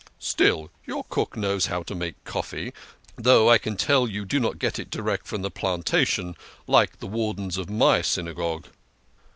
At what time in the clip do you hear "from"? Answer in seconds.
5.27-5.43